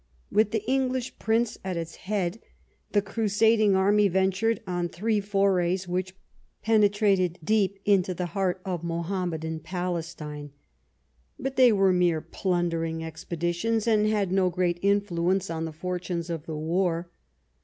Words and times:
With 0.31 0.49
the 0.49 0.67
English 0.67 1.19
prince 1.19 1.59
at 1.63 1.77
its 1.77 1.95
head, 2.09 2.39
the 2.91 3.03
crusading 3.03 3.75
army 3.75 4.07
ventured 4.07 4.59
on 4.65 4.89
three 4.89 5.19
forays, 5.21 5.87
which 5.87 6.15
penetrated 6.63 7.37
deep 7.43 7.77
into 7.85 8.15
the 8.15 8.25
heart 8.33 8.61
of 8.65 8.83
Mohammedan 8.83 9.59
Palestine. 9.59 10.53
But 11.37 11.55
they 11.55 11.71
were 11.71 11.93
mere 11.93 12.19
plundering 12.19 13.03
expeditions, 13.03 13.85
and 13.85 14.07
had 14.07 14.31
no 14.31 14.49
great 14.49 14.79
influence 14.81 15.51
on 15.51 15.65
the 15.65 15.71
fortunes 15.71 16.31
of 16.31 16.47
the 16.47 16.57
war. 16.57 17.11